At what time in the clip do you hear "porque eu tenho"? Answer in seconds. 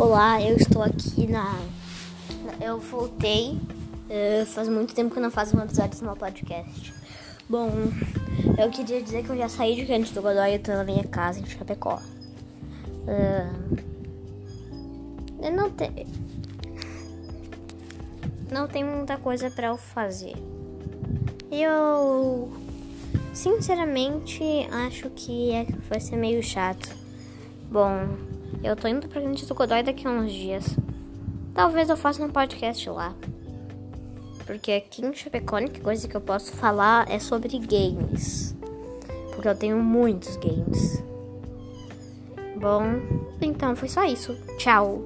39.34-39.78